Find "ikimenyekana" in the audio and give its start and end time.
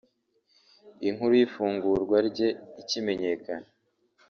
2.81-3.67